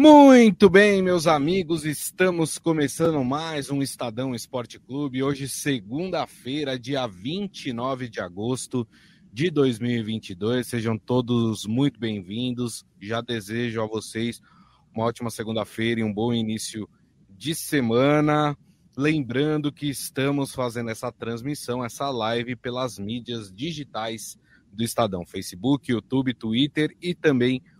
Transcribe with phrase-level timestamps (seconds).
[0.00, 5.24] Muito bem, meus amigos, estamos começando mais um Estadão Esporte Clube.
[5.24, 8.86] Hoje, segunda-feira, dia 29 de agosto
[9.32, 10.68] de 2022.
[10.68, 12.86] Sejam todos muito bem-vindos.
[13.00, 14.40] Já desejo a vocês
[14.94, 16.88] uma ótima segunda-feira e um bom início
[17.36, 18.56] de semana.
[18.96, 24.38] Lembrando que estamos fazendo essa transmissão, essa live pelas mídias digitais
[24.72, 27.77] do Estadão: Facebook, YouTube, Twitter e também o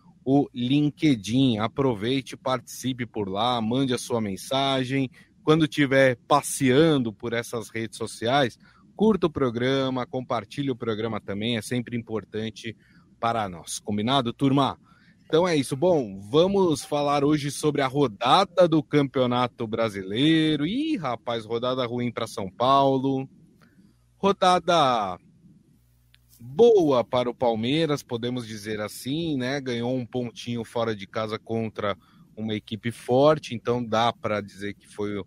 [0.55, 1.59] LinkedIn.
[1.59, 5.11] Aproveite, participe por lá, mande a sua mensagem.
[5.43, 8.59] Quando estiver passeando por essas redes sociais,
[8.95, 12.77] curta o programa, compartilhe o programa também, é sempre importante
[13.19, 13.79] para nós.
[13.79, 14.79] Combinado, turma?
[15.25, 15.77] Então é isso.
[15.77, 20.67] Bom, vamos falar hoje sobre a rodada do Campeonato Brasileiro.
[20.67, 23.29] Ih, rapaz, rodada ruim para São Paulo.
[24.17, 25.19] Rodada
[26.41, 29.61] boa para o Palmeiras, podemos dizer assim, né?
[29.61, 31.97] Ganhou um pontinho fora de casa contra
[32.37, 35.23] uma equipe forte, então dá para dizer que foi,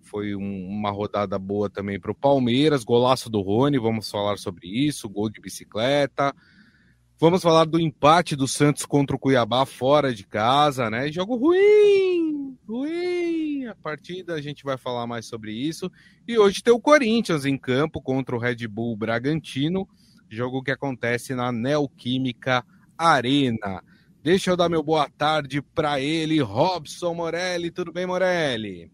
[0.00, 2.84] foi um, uma rodada boa também para o Palmeiras.
[2.84, 5.08] Golaço do Rony, vamos falar sobre isso.
[5.08, 6.34] Gol de bicicleta.
[7.20, 11.12] Vamos falar do empate do Santos contra o Cuiabá fora de casa, né?
[11.12, 13.66] Jogo ruim, ruim.
[13.66, 15.90] A partida a gente vai falar mais sobre isso.
[16.26, 19.88] E hoje tem o Corinthians em campo contra o Red Bull Bragantino,
[20.34, 22.64] jogo que acontece na Neoquímica
[22.98, 23.82] Arena.
[24.22, 27.70] Deixa eu dar meu boa tarde para ele, Robson Morelli.
[27.70, 28.90] Tudo bem, Morelli?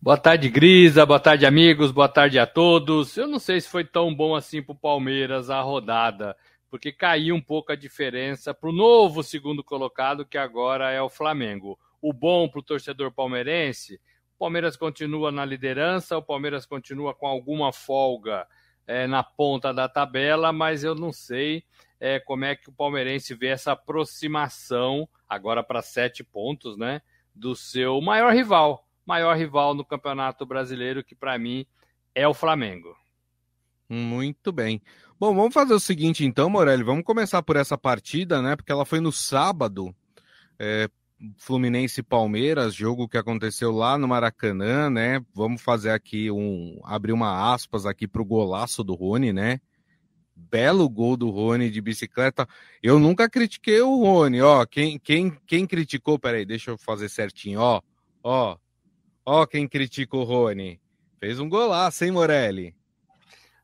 [0.00, 1.04] Boa tarde, Grisa.
[1.04, 1.90] Boa tarde, amigos.
[1.90, 3.16] Boa tarde a todos.
[3.16, 6.36] Eu não sei se foi tão bom assim para o Palmeiras a rodada
[6.70, 11.08] porque caiu um pouco a diferença para o novo segundo colocado, que agora é o
[11.08, 11.78] Flamengo.
[12.00, 14.00] O bom para o torcedor palmeirense,
[14.34, 18.46] o Palmeiras continua na liderança, o Palmeiras continua com alguma folga
[18.86, 21.64] é, na ponta da tabela, mas eu não sei
[21.98, 27.00] é, como é que o palmeirense vê essa aproximação, agora para sete pontos, né,
[27.34, 31.66] do seu maior rival, maior rival no Campeonato Brasileiro, que para mim
[32.14, 32.96] é o Flamengo.
[33.88, 34.82] Muito bem.
[35.18, 36.82] Bom, vamos fazer o seguinte então, Morelli.
[36.82, 38.56] Vamos começar por essa partida, né?
[38.56, 39.94] Porque ela foi no sábado.
[40.58, 40.90] É,
[41.38, 45.24] Fluminense e Palmeiras, jogo que aconteceu lá no Maracanã, né?
[45.34, 46.78] Vamos fazer aqui um.
[46.84, 49.60] abrir uma aspas aqui pro golaço do Rony, né?
[50.34, 52.46] Belo gol do Rony de bicicleta.
[52.82, 54.66] Eu nunca critiquei o Rony, ó.
[54.66, 57.80] Quem, quem, quem criticou, peraí, deixa eu fazer certinho, ó.
[58.22, 58.58] Ó,
[59.24, 60.78] ó, quem criticou o Rony.
[61.18, 62.74] Fez um golaço, hein, Morelli?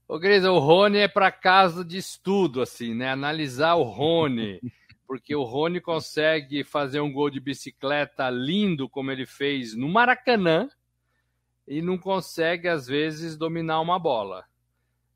[0.09, 3.11] Ô, Grisa, o Rony é para caso de estudo, assim, né?
[3.11, 4.61] Analisar o Rony,
[5.13, 10.71] porque o Rony consegue fazer um gol de bicicleta lindo, como ele fez no Maracanã,
[11.69, 14.47] e não consegue, às vezes, dominar uma bola.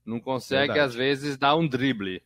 [0.05, 0.81] Não consegue, Verdade.
[0.81, 2.23] às vezes, dar um drible.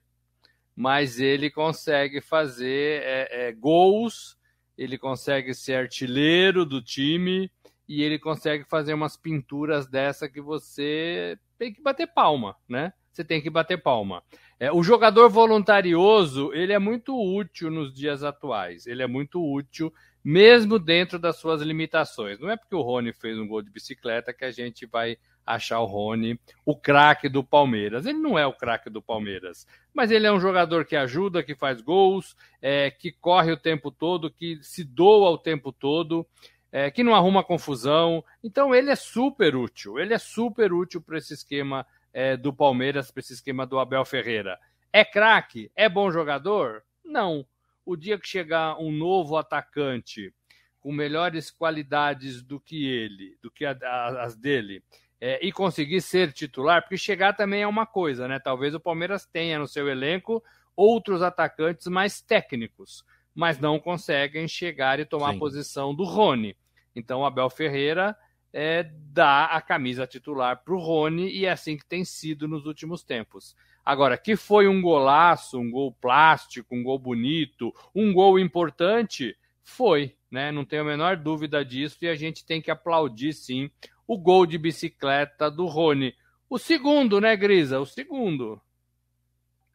[0.74, 4.36] Mas ele consegue fazer é, é, gols,
[4.76, 7.52] ele consegue ser artilheiro do time
[7.88, 12.92] e ele consegue fazer umas pinturas dessa que você tem que bater palma, né?
[13.12, 14.24] Você tem que bater palma.
[14.60, 18.86] É, o jogador voluntarioso, ele é muito útil nos dias atuais.
[18.86, 19.90] Ele é muito útil,
[20.22, 22.38] mesmo dentro das suas limitações.
[22.38, 25.16] Não é porque o Rony fez um gol de bicicleta que a gente vai
[25.46, 28.04] achar o Rony o craque do Palmeiras.
[28.04, 31.54] Ele não é o craque do Palmeiras, mas ele é um jogador que ajuda, que
[31.54, 36.26] faz gols, é, que corre o tempo todo, que se doa o tempo todo
[36.72, 38.24] é, que não arruma confusão.
[38.42, 43.10] Então ele é super útil, ele é super útil para esse esquema é, do Palmeiras,
[43.10, 44.58] para esse esquema do Abel Ferreira.
[44.92, 45.70] É craque?
[45.74, 46.82] É bom jogador?
[47.04, 47.46] Não.
[47.84, 50.34] O dia que chegar um novo atacante
[50.80, 54.82] com melhores qualidades do que ele, do que a, a, as dele,
[55.20, 58.38] é, e conseguir ser titular, porque chegar também é uma coisa, né?
[58.38, 60.42] Talvez o Palmeiras tenha no seu elenco
[60.74, 63.04] outros atacantes mais técnicos,
[63.34, 65.36] mas não conseguem chegar e tomar Sim.
[65.36, 66.56] a posição do Rony.
[66.96, 68.16] Então, o Abel Ferreira
[68.52, 72.66] é, dá a camisa titular para o Rony e é assim que tem sido nos
[72.66, 73.56] últimos tempos.
[73.84, 80.16] Agora, que foi um golaço, um gol plástico, um gol bonito, um gol importante, foi,
[80.30, 80.52] né?
[80.52, 83.70] Não tenho a menor dúvida disso e a gente tem que aplaudir sim
[84.06, 86.14] o gol de bicicleta do Rony.
[86.48, 87.78] O segundo, né, Grisa?
[87.78, 88.60] O segundo.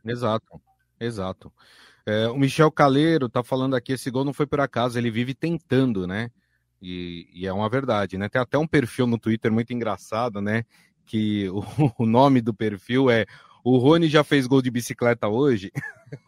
[0.05, 0.61] Exato,
[0.99, 1.51] exato.
[2.05, 5.33] É, o Michel Caleiro tá falando aqui, esse gol não foi por acaso, ele vive
[5.33, 6.29] tentando, né?
[6.87, 8.29] E, e, é uma verdade, né?
[8.29, 10.63] Tem até um perfil no Twitter muito engraçado, né?
[11.03, 11.63] Que o,
[12.03, 13.25] o nome do perfil é
[13.63, 15.71] o Rony já fez gol de bicicleta hoje.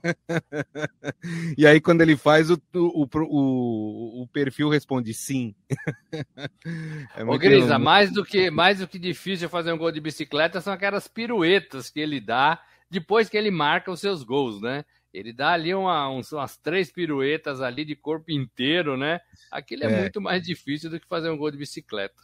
[1.56, 5.54] e aí, quando ele faz, o, o, o, o perfil responde sim.
[7.16, 10.60] é Ô, Grisa, mais do, que, mais do que difícil fazer um gol de bicicleta
[10.60, 12.60] são aquelas piruetas que ele dá
[12.90, 14.84] depois que ele marca os seus gols, né?
[15.18, 19.20] Ele dá ali uma, uns, umas três piruetas ali de corpo inteiro, né?
[19.52, 22.22] Aquilo é, é, muito mais difícil do que fazer um gol de bicicleta.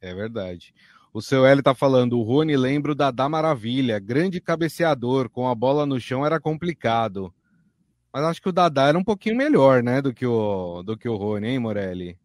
[0.00, 0.74] É verdade.
[1.12, 5.54] O seu L tá falando, o Rony lembra o Dadá Maravilha, grande cabeceador, com a
[5.54, 7.32] bola no chão era complicado.
[8.12, 11.08] Mas acho que o Dadá era um pouquinho melhor, né, do que o, do que
[11.08, 12.18] o Rony, hein, Morelli?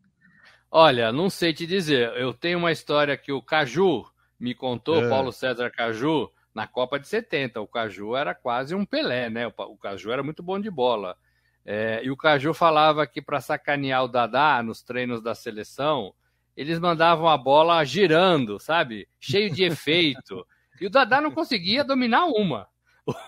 [0.71, 2.11] Olha, não sei te dizer.
[2.17, 4.05] Eu tenho uma história que o Caju
[4.39, 5.09] me contou, é.
[5.09, 7.61] Paulo César Caju, na Copa de 70.
[7.61, 9.47] O Caju era quase um Pelé, né?
[9.47, 11.15] O Caju era muito bom de bola.
[11.65, 16.13] É, e o Caju falava que para sacanear o Dadá nos treinos da seleção,
[16.57, 19.07] eles mandavam a bola girando, sabe?
[19.21, 20.45] Cheio de efeito.
[20.81, 22.67] E o Dadá não conseguia dominar uma.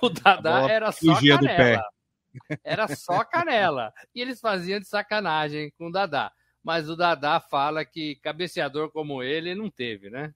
[0.02, 1.86] O Dadá era só canela.
[2.64, 3.94] Era só canela.
[4.14, 6.34] E eles faziam de sacanagem com o Dadá.
[6.62, 10.34] Mas o Dadá fala que cabeceador como ele não teve, né?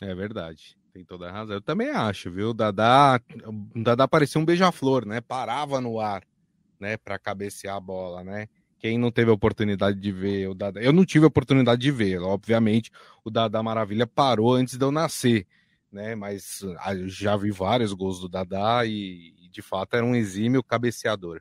[0.00, 0.79] É verdade.
[0.92, 1.54] Tem toda a razão.
[1.54, 2.50] Eu também acho, viu?
[2.50, 5.20] O Dadá, o parecia um beija-flor, né?
[5.20, 6.22] Parava no ar,
[6.80, 6.96] né?
[6.96, 8.48] Para cabecear a bola, né?
[8.78, 10.80] Quem não teve a oportunidade de ver o Dadá.
[10.80, 12.90] Eu não tive a oportunidade de ver, obviamente.
[13.24, 15.46] O Dadá Maravilha parou antes de eu nascer,
[15.92, 16.14] né?
[16.14, 21.40] Mas ah, já vi vários gols do Dadá e, de fato, era um exímio cabeceador.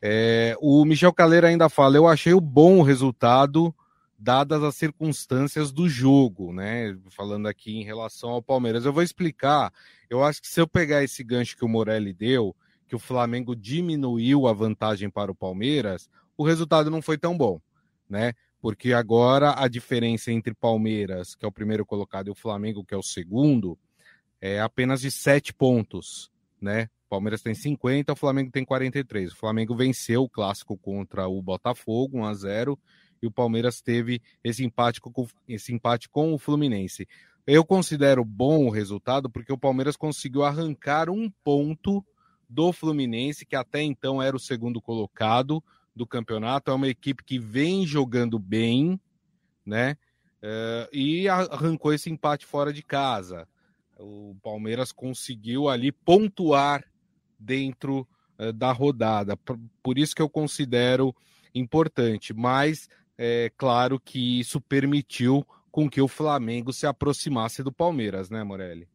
[0.00, 3.72] É, o Michel Caleira ainda fala: eu achei o bom resultado
[4.22, 6.96] dadas as circunstâncias do jogo, né?
[7.10, 8.84] Falando aqui em relação ao Palmeiras.
[8.84, 9.72] Eu vou explicar.
[10.08, 12.54] Eu acho que se eu pegar esse gancho que o Morelli deu,
[12.86, 17.60] que o Flamengo diminuiu a vantagem para o Palmeiras, o resultado não foi tão bom,
[18.08, 18.32] né?
[18.60, 22.94] Porque agora a diferença entre Palmeiras, que é o primeiro colocado, e o Flamengo, que
[22.94, 23.76] é o segundo,
[24.40, 26.30] é apenas de sete pontos,
[26.60, 26.88] né?
[27.08, 29.32] Palmeiras tem 50, o Flamengo tem 43.
[29.32, 32.78] O Flamengo venceu o clássico contra o Botafogo, 1 a 0
[33.22, 37.08] e o Palmeiras teve esse empate com, esse empate com o Fluminense.
[37.46, 42.04] Eu considero bom o resultado porque o Palmeiras conseguiu arrancar um ponto
[42.48, 45.62] do Fluminense, que até então era o segundo colocado
[45.94, 46.70] do campeonato.
[46.70, 49.00] É uma equipe que vem jogando bem,
[49.64, 49.96] né?
[50.42, 53.48] Uh, e arrancou esse empate fora de casa.
[53.98, 56.84] O Palmeiras conseguiu ali pontuar
[57.38, 58.06] dentro
[58.38, 59.36] uh, da rodada.
[59.36, 61.14] Por, por isso que eu considero
[61.54, 62.32] importante.
[62.32, 62.88] Mas
[63.24, 68.88] é claro que isso permitiu com que o Flamengo se aproximasse do Palmeiras, né, Morelli?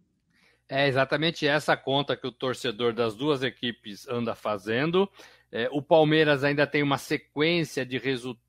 [0.67, 5.09] É exatamente essa conta que o torcedor das duas equipes anda fazendo.
[5.49, 8.01] É, o Palmeiras ainda tem uma sequência de,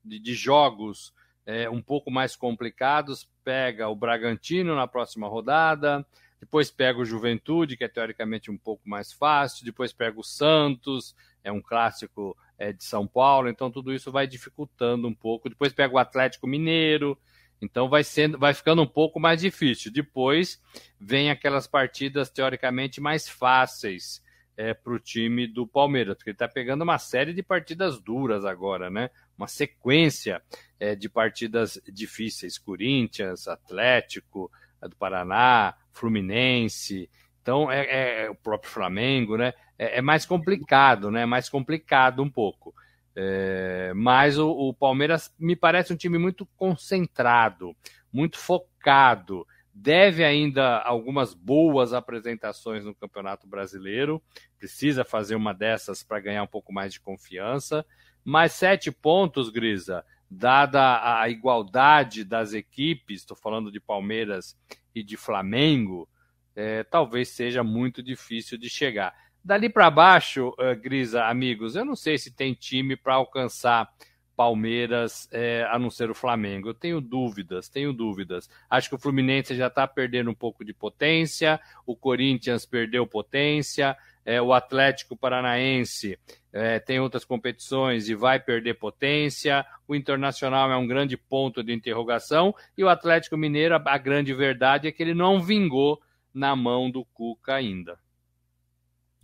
[0.03, 1.13] de jogos
[1.45, 3.25] é, um pouco mais complicados.
[3.41, 6.05] Pega o Bragantino na próxima rodada,
[6.39, 11.15] depois pega o Juventude, que é teoricamente um pouco mais fácil, depois pega o Santos,
[11.43, 15.49] é um clássico é, de São Paulo, então tudo isso vai dificultando um pouco.
[15.49, 17.17] Depois pega o Atlético Mineiro,
[17.61, 19.91] então vai sendo, vai ficando um pouco mais difícil.
[19.91, 20.61] Depois
[20.99, 24.21] vem aquelas partidas teoricamente mais fáceis
[24.55, 28.43] é, para o time do Palmeiras, porque ele está pegando uma série de partidas duras
[28.43, 29.09] agora, né?
[29.37, 30.41] Uma sequência
[30.79, 34.51] é, de partidas difíceis: Corinthians, Atlético
[34.87, 37.09] do Paraná, Fluminense.
[37.41, 39.53] Então é, é, é o próprio Flamengo, né?
[39.79, 41.25] é, é mais complicado, né?
[41.25, 42.75] Mais complicado um pouco.
[43.15, 47.75] É, mas o, o, Palmeiras me parece um time muito concentrado,
[48.11, 49.47] muito focado.
[49.73, 54.21] Deve ainda algumas boas apresentações no Campeonato Brasileiro.
[54.57, 57.85] Precisa fazer uma dessas para ganhar um pouco mais de confiança.
[58.23, 64.55] Mas sete pontos, Grisa, dada a igualdade das equipes, estou falando de Palmeiras
[64.93, 66.07] e de Flamengo,
[66.55, 69.13] é, talvez seja muito difícil de chegar.
[69.43, 73.89] Dali para baixo, uh, Grisa, amigos, eu não sei se tem time para alcançar
[74.35, 76.69] Palmeiras, é, a não ser o Flamengo.
[76.69, 78.49] Eu tenho dúvidas, tenho dúvidas.
[78.69, 83.97] Acho que o Fluminense já está perdendo um pouco de potência, o Corinthians perdeu potência,
[84.29, 86.19] é, o Atlético Paranaense
[86.53, 91.73] é, tem outras competições e vai perder potência, o Internacional é um grande ponto de
[91.73, 95.99] interrogação, e o Atlético Mineiro, a, grande verdade é que ele não vingou
[96.31, 97.97] na mão do Cuca ainda.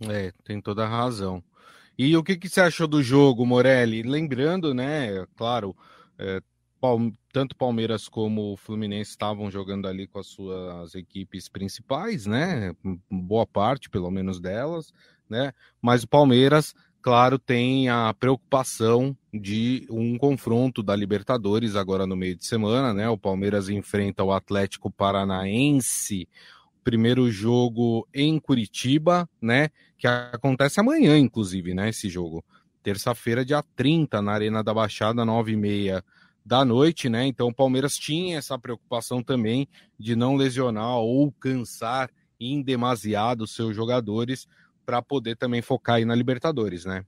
[0.00, 1.40] É, tem toda a razão.
[1.96, 4.02] E o que, que você achou do jogo, Morelli?
[4.02, 5.76] Lembrando, né, claro,
[6.18, 6.40] é,
[7.32, 12.74] tanto Palmeiras como o Fluminense estavam jogando ali com as suas equipes principais, né?
[13.10, 14.92] Boa parte, pelo menos delas,
[15.28, 15.52] né?
[15.80, 22.36] Mas o Palmeiras, claro, tem a preocupação de um confronto da Libertadores agora no meio
[22.36, 23.08] de semana, né?
[23.08, 26.28] O Palmeiras enfrenta o Atlético Paranaense
[26.86, 29.70] primeiro jogo em Curitiba, né?
[29.98, 31.88] Que acontece amanhã, inclusive, né?
[31.88, 32.44] Esse jogo.
[32.80, 36.04] Terça-feira, dia 30, na Arena da Baixada, 9 e meia
[36.46, 37.26] da noite, né?
[37.26, 43.74] Então o Palmeiras tinha essa preocupação também de não lesionar ou cansar em demasiado seus
[43.74, 44.46] jogadores
[44.84, 47.04] para poder também focar aí na Libertadores, né?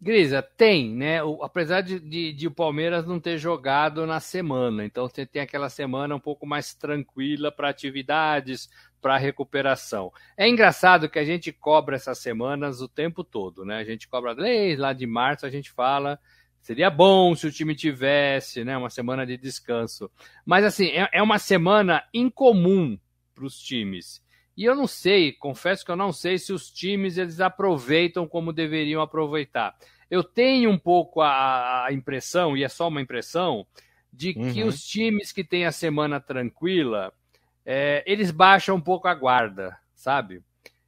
[0.00, 1.22] Grisa, tem, né?
[1.22, 5.42] O, apesar de, de, de, o Palmeiras não ter jogado na semana, então você tem
[5.42, 8.70] aquela semana um pouco mais tranquila para atividades,
[9.00, 10.10] para recuperação.
[10.38, 13.76] É engraçado que a gente cobra essas semanas o tempo todo, né?
[13.76, 16.18] A gente cobra desde lá de março, a gente fala
[16.66, 18.76] seria bom se o time tivesse, né?
[18.76, 20.10] Uma semana de descanso,
[20.44, 22.98] mas assim é, é uma semana incomum
[23.32, 24.20] para os times.
[24.56, 28.52] E eu não sei, confesso que eu não sei se os times eles aproveitam como
[28.52, 29.76] deveriam aproveitar.
[30.10, 33.64] Eu tenho um pouco a, a impressão, e é só uma impressão,
[34.12, 34.68] de que uhum.
[34.68, 37.12] os times que têm a semana tranquila,
[37.64, 40.42] é, eles baixam um pouco a guarda, sabe?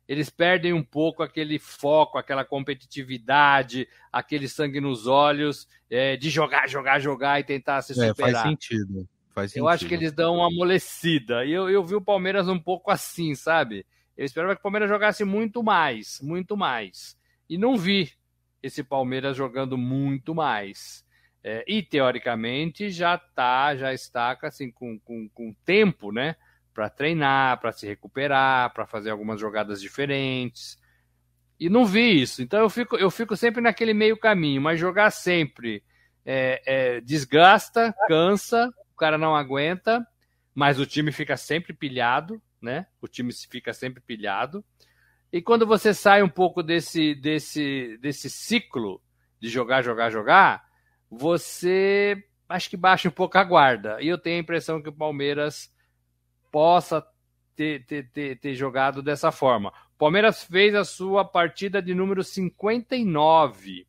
[0.08, 6.66] Eles perdem um pouco aquele foco, aquela competitividade, aquele sangue nos olhos é, de jogar,
[6.66, 8.30] jogar, jogar e tentar se superar.
[8.30, 9.06] É, faz sentido.
[9.34, 11.44] Faz eu acho que eles dão uma amolecida.
[11.44, 13.84] E eu, eu vi o Palmeiras um pouco assim, sabe?
[14.16, 17.16] Eu esperava que o Palmeiras jogasse muito mais, muito mais.
[17.48, 18.10] E não vi
[18.62, 21.04] esse Palmeiras jogando muito mais.
[21.44, 26.34] É, e teoricamente já tá, já está assim, com, com, com tempo, né?
[26.78, 30.78] Para treinar, para se recuperar, para fazer algumas jogadas diferentes.
[31.58, 32.40] E não vi isso.
[32.40, 35.82] Então eu fico, eu fico sempre naquele meio caminho, mas jogar sempre
[36.24, 40.06] é, é, desgasta, cansa, cara não aguenta,
[40.54, 42.86] mas o time fica sempre pilhado, né?
[43.02, 44.64] O time fica sempre pilhado.
[45.32, 49.02] E quando você sai um pouco desse, desse, desse ciclo
[49.40, 50.64] de jogar, jogar, jogar,
[51.10, 54.00] você acho que baixa um pouco a guarda.
[54.00, 55.76] E eu tenho a impressão que o Palmeiras
[56.50, 57.06] possa
[57.54, 59.70] ter, ter, ter, ter jogado dessa forma.
[59.94, 63.88] O Palmeiras fez a sua partida de número 59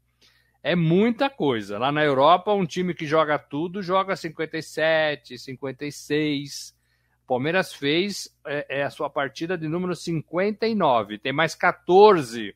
[0.61, 1.77] é muita coisa.
[1.77, 6.75] Lá na Europa, um time que joga tudo joga 57, 56.
[7.23, 11.17] O Palmeiras fez é, é a sua partida de número 59.
[11.17, 12.55] Tem mais 14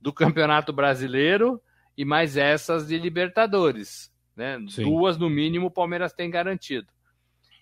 [0.00, 1.60] do Campeonato Brasileiro
[1.96, 4.12] e mais essas de Libertadores.
[4.36, 4.58] Né?
[4.76, 6.86] Duas, no mínimo, o Palmeiras tem garantido.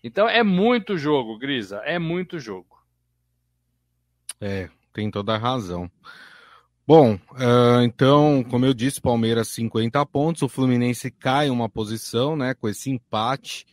[0.02, 1.78] Então é muito jogo, Grisa.
[1.84, 2.78] É muito jogo.
[4.40, 5.90] É, tem toda a razão.
[6.86, 12.54] Bom, uh, então, como eu disse, Palmeiras 50 pontos, o Fluminense cai uma posição, né?
[12.54, 13.66] Com esse empate,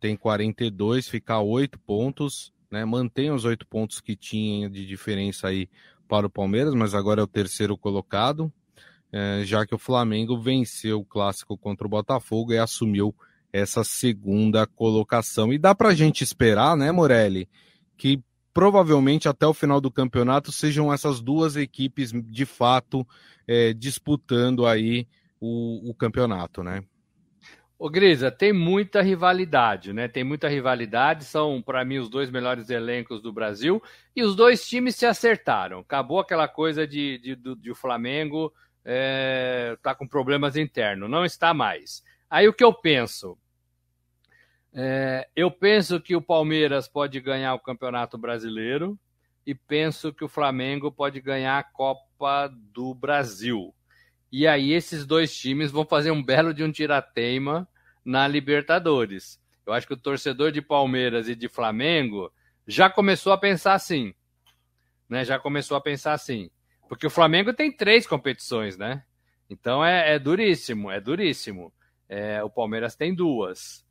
[0.00, 2.84] tem 42, fica 8 pontos, né?
[2.84, 5.68] Mantém os 8 pontos que tinha de diferença aí
[6.08, 8.52] para o Palmeiras, mas agora é o terceiro colocado,
[9.12, 13.14] uh, já que o Flamengo venceu o clássico contra o Botafogo e assumiu
[13.56, 15.52] essa segunda colocação.
[15.52, 17.48] E dá para a gente esperar, né, Morelli,
[17.96, 18.22] que
[18.56, 23.06] provavelmente até o final do campeonato sejam essas duas equipes de fato
[23.46, 25.06] é, disputando aí
[25.38, 26.82] o, o, campeonato, né?
[27.78, 30.08] Ô Grisa, tem muita rivalidade, né?
[30.08, 33.82] Tem muita rivalidade, são para mim os dois melhores elencos do Brasil
[34.16, 35.80] e os dois times se acertaram.
[35.80, 38.50] Acabou aquela coisa de, de, de, de o Flamengo
[38.82, 42.02] é, tá com problemas internos, não está mais.
[42.30, 43.36] Aí o que eu penso?
[44.78, 48.98] É, eu penso que o Palmeiras pode ganhar o Campeonato Brasileiro
[49.46, 53.74] e penso que o Flamengo pode ganhar a Copa do Brasil.
[54.30, 57.66] E aí esses dois times vão fazer um belo de um tirateima
[58.04, 59.40] na Libertadores.
[59.64, 62.30] Eu acho que o torcedor de Palmeiras e de Flamengo
[62.66, 64.14] já começou a pensar assim,
[65.08, 65.24] né?
[65.24, 66.50] Já começou a pensar assim,
[66.86, 69.02] porque o Flamengo tem três competições, né?
[69.48, 71.72] Então é, é duríssimo, é duríssimo.
[72.10, 73.85] É, o Palmeiras tem duas.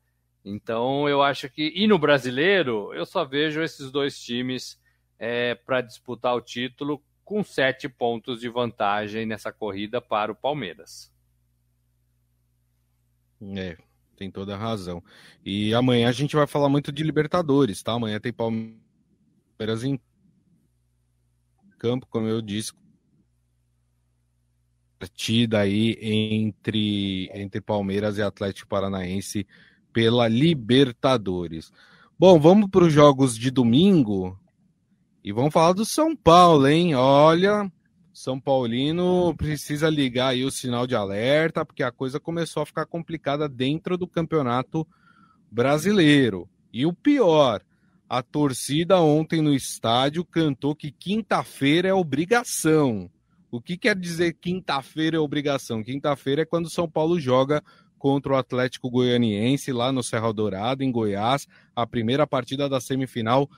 [0.46, 1.74] Então eu acho que.
[1.76, 4.80] E no brasileiro, eu só vejo esses dois times
[5.18, 11.12] é, para disputar o título com sete pontos de vantagem nessa corrida para o Palmeiras.
[13.58, 13.76] É,
[14.16, 15.04] tem toda a razão.
[15.44, 17.94] E amanhã a gente vai falar muito de Libertadores, tá?
[17.94, 20.00] Amanhã tem Palmeiras em
[21.80, 22.72] campo, como eu disse.
[25.00, 29.46] Partida aí entre, entre Palmeiras e Atlético Paranaense
[29.96, 31.72] pela Libertadores.
[32.20, 34.38] Bom, vamos para os jogos de domingo
[35.24, 36.96] e vamos falar do São Paulo, hein?
[36.96, 37.72] Olha,
[38.14, 42.86] São Paulino precisa ligar aí o sinal de alerta, porque a coisa começou a ficar
[42.86, 44.86] complicada dentro do campeonato
[45.50, 46.46] brasileiro.
[46.74, 47.62] E o pior,
[48.10, 53.10] a torcida ontem no estádio cantou que quinta-feira é obrigação.
[53.50, 55.82] O que quer dizer quinta-feira é obrigação?
[55.82, 57.64] Quinta-feira é quando São Paulo joga
[58.06, 63.50] contra o Atlético Goianiense lá no Serra Dourado, em Goiás, a primeira partida da semifinal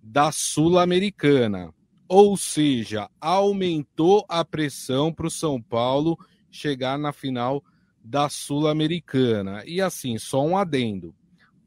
[0.00, 1.74] da Sul-Americana.
[2.06, 6.16] Ou seja, aumentou a pressão para o São Paulo
[6.52, 7.64] chegar na final
[8.00, 9.64] da Sul-Americana.
[9.66, 11.12] E assim, só um adendo.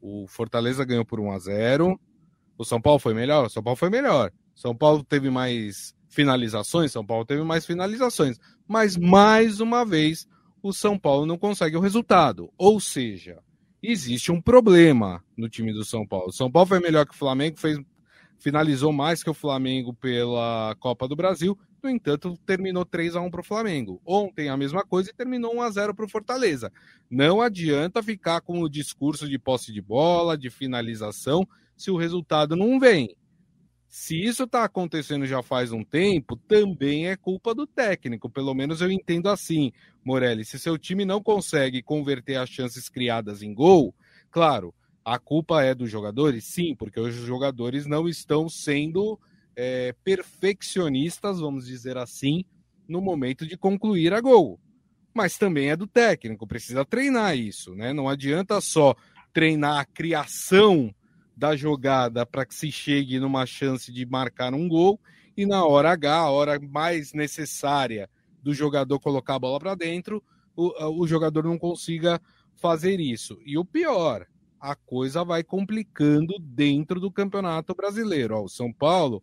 [0.00, 2.00] O Fortaleza ganhou por 1 a 0.
[2.56, 3.44] O São Paulo foi melhor?
[3.44, 4.32] O São Paulo foi melhor.
[4.54, 10.26] São Paulo teve mais finalizações, São Paulo teve mais finalizações, mas mais uma vez
[10.62, 12.52] o São Paulo não consegue o resultado.
[12.56, 13.38] Ou seja,
[13.82, 16.28] existe um problema no time do São Paulo.
[16.28, 17.78] O São Paulo foi melhor que o Flamengo, fez,
[18.38, 23.30] finalizou mais que o Flamengo pela Copa do Brasil, no entanto, terminou 3 a 1
[23.30, 24.00] para o Flamengo.
[24.04, 26.70] Ontem a mesma coisa e terminou 1 a 0 para o Fortaleza.
[27.10, 32.54] Não adianta ficar com o discurso de posse de bola, de finalização, se o resultado
[32.54, 33.16] não vem.
[33.90, 38.30] Se isso está acontecendo já faz um tempo, também é culpa do técnico.
[38.30, 39.72] Pelo menos eu entendo assim,
[40.04, 40.44] Morelli.
[40.44, 43.92] Se seu time não consegue converter as chances criadas em gol,
[44.30, 44.72] claro,
[45.04, 46.44] a culpa é dos jogadores?
[46.44, 49.18] Sim, porque os jogadores não estão sendo
[49.56, 52.44] é, perfeccionistas, vamos dizer assim,
[52.86, 54.60] no momento de concluir a gol.
[55.12, 57.92] Mas também é do técnico, precisa treinar isso, né?
[57.92, 58.94] Não adianta só
[59.32, 60.94] treinar a criação
[61.40, 65.00] da jogada para que se chegue numa chance de marcar um gol
[65.34, 68.10] e na hora H, a hora mais necessária
[68.42, 70.22] do jogador colocar a bola para dentro,
[70.54, 72.20] o, o jogador não consiga
[72.56, 73.40] fazer isso.
[73.46, 74.26] E o pior,
[74.60, 78.36] a coisa vai complicando dentro do Campeonato Brasileiro.
[78.36, 79.22] Ó, o São Paulo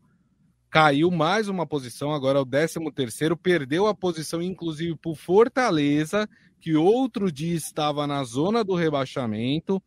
[0.71, 6.27] caiu mais uma posição, agora é o 13 terceiro, perdeu a posição inclusive para Fortaleza,
[6.59, 9.79] que outro dia estava na zona do rebaixamento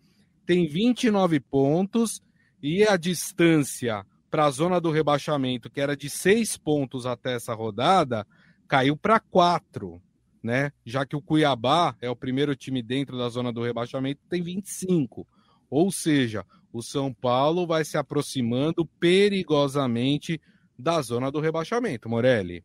[0.50, 2.20] tem 29 pontos
[2.60, 7.54] e a distância para a zona do rebaixamento, que era de seis pontos até essa
[7.54, 8.26] rodada,
[8.66, 10.02] caiu para quatro,
[10.42, 10.72] né?
[10.84, 15.24] Já que o Cuiabá é o primeiro time dentro da zona do rebaixamento, tem 25.
[15.70, 20.40] Ou seja, o São Paulo vai se aproximando perigosamente
[20.76, 22.64] da zona do rebaixamento, Morelli.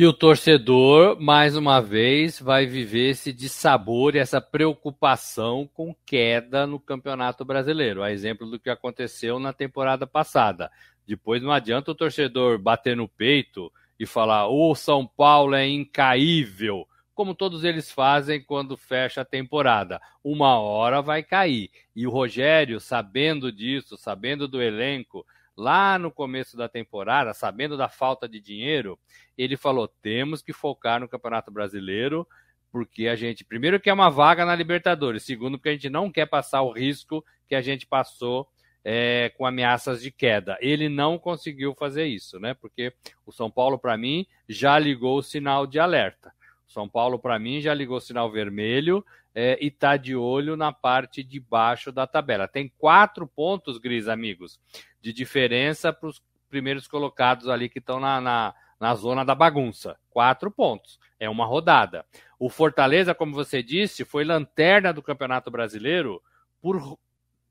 [0.00, 6.68] E o torcedor, mais uma vez, vai viver esse dissabor e essa preocupação com queda
[6.68, 8.04] no Campeonato Brasileiro.
[8.04, 10.70] A exemplo do que aconteceu na temporada passada.
[11.04, 16.86] Depois não adianta o torcedor bater no peito e falar: o São Paulo é incaível,
[17.12, 20.00] como todos eles fazem quando fecha a temporada.
[20.22, 21.72] Uma hora vai cair.
[21.96, 25.26] E o Rogério, sabendo disso, sabendo do elenco,
[25.58, 28.96] lá no começo da temporada, sabendo da falta de dinheiro,
[29.36, 32.26] ele falou: temos que focar no Campeonato Brasileiro,
[32.70, 36.26] porque a gente, primeiro, quer uma vaga na Libertadores, segundo, porque a gente não quer
[36.26, 38.48] passar o risco que a gente passou
[38.84, 40.56] é, com ameaças de queda.
[40.60, 42.54] Ele não conseguiu fazer isso, né?
[42.54, 42.92] Porque
[43.26, 46.32] o São Paulo, para mim, já ligou o sinal de alerta.
[46.68, 49.04] O São Paulo, para mim, já ligou o sinal vermelho
[49.40, 52.48] é, e está de olho na parte de baixo da tabela.
[52.48, 54.58] Tem quatro pontos, Gris, amigos,
[55.00, 59.96] de diferença para os primeiros colocados ali que estão na, na, na zona da bagunça.
[60.10, 60.98] Quatro pontos.
[61.20, 62.04] É uma rodada.
[62.36, 66.20] O Fortaleza, como você disse, foi lanterna do Campeonato Brasileiro
[66.60, 66.98] por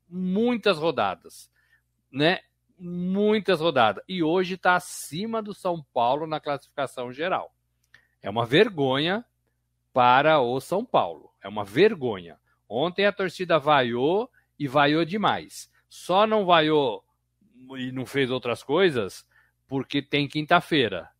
[0.06, 1.50] muitas rodadas,
[2.12, 2.40] né?
[2.78, 4.04] Muitas rodadas.
[4.06, 7.50] E hoje está acima do São Paulo na classificação geral.
[8.20, 9.24] É uma vergonha
[9.98, 11.32] para o São Paulo.
[11.42, 12.38] É uma vergonha.
[12.68, 15.68] Ontem a torcida vaiou e vaiou demais.
[15.88, 17.02] Só não vaiou
[17.76, 19.26] e não fez outras coisas
[19.66, 21.10] porque tem quinta-feira,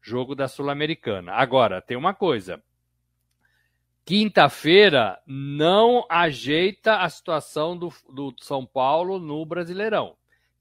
[0.00, 1.32] jogo da Sul-Americana.
[1.32, 2.64] Agora, tem uma coisa.
[4.02, 10.16] Quinta-feira não ajeita a situação do, do São Paulo no Brasileirão.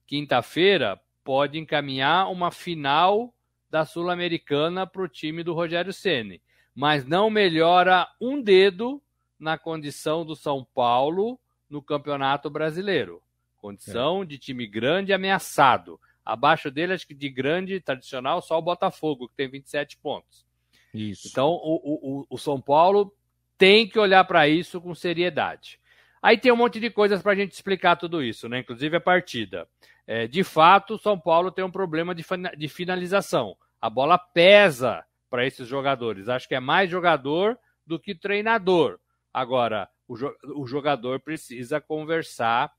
[0.06, 3.34] Quinta-feira pode encaminhar uma final
[3.70, 6.42] da Sul-Americana para o time do Rogério Ceni
[6.76, 9.02] mas não melhora um dedo
[9.40, 13.22] na condição do São Paulo no Campeonato Brasileiro.
[13.58, 14.26] Condição é.
[14.26, 16.00] de time grande ameaçado.
[16.24, 20.46] Abaixo dele, acho que de grande tradicional, só o Botafogo, que tem 27 pontos.
[20.94, 21.28] Isso.
[21.28, 23.14] Então, o, o, o São Paulo
[23.58, 25.80] tem que olhar para isso com seriedade.
[26.22, 28.60] Aí tem um monte de coisas para a gente explicar tudo isso, né?
[28.60, 29.68] Inclusive a partida.
[30.06, 32.24] É, de fato, o São Paulo tem um problema de,
[32.58, 33.56] de finalização.
[33.80, 36.28] A bola pesa para esses jogadores.
[36.28, 39.00] Acho que é mais jogador do que treinador.
[39.34, 42.72] Agora, o, jo o jogador precisa conversar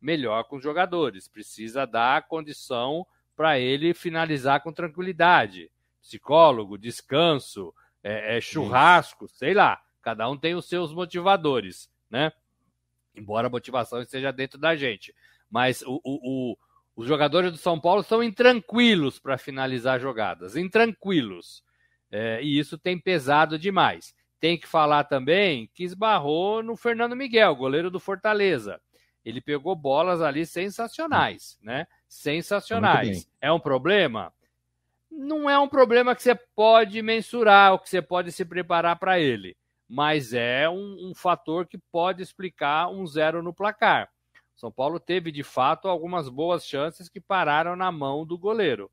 [0.00, 5.70] melhor com os jogadores, precisa dar condição para ele finalizar com tranquilidade.
[6.02, 9.36] Psicólogo, descanso, é, é churrasco, Isso.
[9.36, 9.80] sei lá.
[10.02, 12.32] Cada um tem os seus motivadores, né?
[13.14, 15.14] Embora a motivação esteja dentro da gente.
[15.48, 16.58] Mas o, o, o,
[16.96, 21.62] os jogadores do São Paulo são intranquilos para finalizar jogadas, intranquilos.
[22.10, 24.14] É, e isso tem pesado demais.
[24.38, 28.80] Tem que falar também que esbarrou no Fernando Miguel, goleiro do Fortaleza.
[29.24, 31.86] Ele pegou bolas ali sensacionais, né?
[32.08, 33.28] Sensacionais.
[33.40, 34.32] É um problema?
[35.10, 39.20] Não é um problema que você pode mensurar ou que você pode se preparar para
[39.20, 39.56] ele,
[39.88, 44.08] mas é um, um fator que pode explicar um zero no placar.
[44.56, 48.90] São Paulo teve de fato algumas boas chances que pararam na mão do goleiro.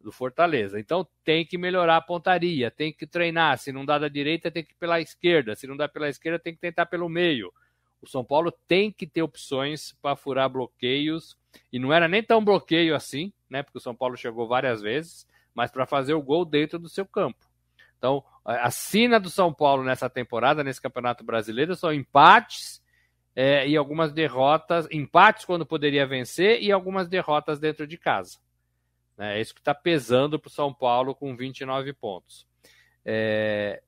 [0.00, 0.78] Do Fortaleza.
[0.78, 3.58] Então tem que melhorar a pontaria, tem que treinar.
[3.58, 5.54] Se não dá da direita, tem que ir pela esquerda.
[5.54, 7.52] Se não dá pela esquerda, tem que tentar pelo meio.
[8.00, 11.36] O São Paulo tem que ter opções para furar bloqueios.
[11.72, 13.62] E não era nem tão bloqueio assim, né?
[13.62, 17.04] Porque o São Paulo chegou várias vezes, mas para fazer o gol dentro do seu
[17.04, 17.50] campo.
[17.98, 22.82] Então, a sina do São Paulo nessa temporada, nesse Campeonato Brasileiro, são empates
[23.36, 28.38] é, e algumas derrotas, empates quando poderia vencer e algumas derrotas dentro de casa.
[29.20, 32.46] É isso que está pesando para o São Paulo com 29 pontos.
[33.04, 33.82] É...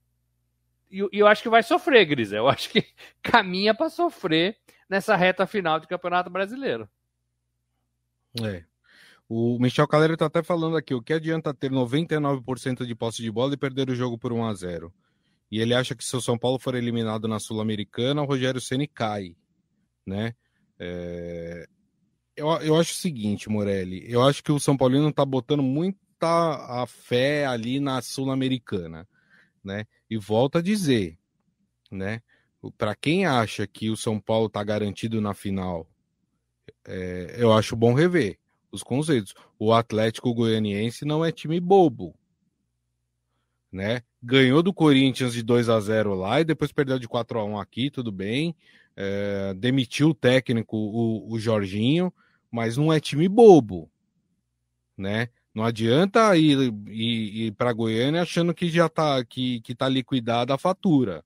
[0.90, 2.32] E eu acho que vai sofrer, Gris.
[2.32, 2.84] Eu acho que
[3.22, 4.58] caminha para sofrer
[4.90, 6.86] nessa reta final de Campeonato Brasileiro.
[8.42, 8.62] É.
[9.26, 13.30] O Michel Calera está até falando aqui: o que adianta ter 99% de posse de
[13.30, 14.92] bola e perder o jogo por 1 a 0
[15.50, 18.86] E ele acha que se o São Paulo for eliminado na Sul-Americana, o Rogério Ceni
[18.86, 19.34] cai,
[20.06, 20.34] né?
[20.78, 21.66] É
[22.36, 24.04] eu, eu acho o seguinte, Morelli.
[24.10, 29.08] Eu acho que o São Paulino está botando muita a fé ali na Sul-Americana,
[29.62, 29.86] né?
[30.08, 31.18] E volta a dizer,
[31.90, 32.22] né?
[32.78, 35.88] Para quem acha que o São Paulo está garantido na final,
[36.86, 38.38] é, eu acho bom rever
[38.70, 39.34] os conceitos.
[39.58, 42.14] O Atlético Goianiense não é time bobo,
[43.70, 44.02] né?
[44.22, 47.58] Ganhou do Corinthians de 2 a 0 lá e depois perdeu de 4 a 1
[47.58, 48.54] aqui, tudo bem.
[48.96, 52.12] É, demitiu o técnico, o, o Jorginho,
[52.52, 53.90] mas não é time bobo,
[54.96, 55.28] né?
[55.54, 60.54] Não adianta ir, ir, ir para Goiânia achando que já tá que, que tá liquidada
[60.54, 61.24] a fatura.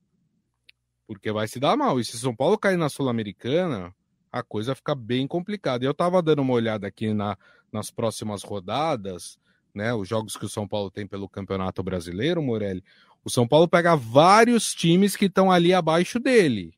[1.06, 2.00] Porque vai se dar mal.
[2.00, 3.94] E se São Paulo cair na Sul-Americana,
[4.32, 5.84] a coisa fica bem complicada.
[5.84, 7.36] Eu tava dando uma olhada aqui na,
[7.72, 9.38] nas próximas rodadas,
[9.74, 9.94] né?
[9.94, 12.82] Os jogos que o São Paulo tem pelo Campeonato Brasileiro, Morelli.
[13.24, 16.72] O São Paulo pega vários times que estão ali abaixo dele.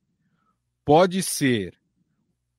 [0.85, 1.79] Pode ser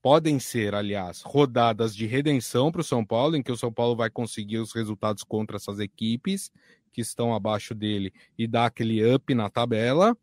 [0.01, 3.95] podem ser, aliás, rodadas de redenção para o São Paulo, em que o São Paulo
[3.95, 6.51] vai conseguir os resultados contra essas equipes
[6.91, 10.17] que estão abaixo dele e dar aquele up na tabela,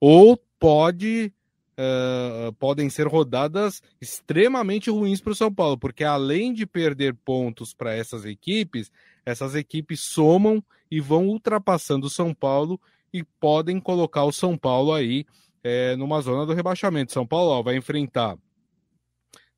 [0.00, 1.32] ou pode
[1.74, 7.74] uh, podem ser rodadas extremamente ruins para o São Paulo, porque além de perder pontos
[7.74, 8.90] para essas equipes,
[9.24, 12.80] essas equipes somam e vão ultrapassando o São Paulo
[13.12, 15.26] e podem colocar o São Paulo aí
[15.62, 17.12] é, numa zona do rebaixamento.
[17.12, 18.36] São Paulo ó, vai enfrentar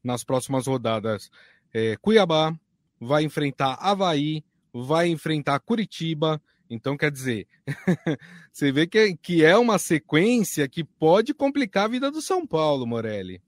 [0.07, 1.31] nas próximas rodadas.
[1.75, 2.55] É, Cuiabá
[2.99, 4.43] vai enfrentar Havaí,
[4.73, 6.41] vai enfrentar Curitiba.
[6.69, 7.47] Então, quer dizer,
[8.51, 12.87] você vê que, que é uma sequência que pode complicar a vida do São Paulo,
[12.87, 13.41] Morelli.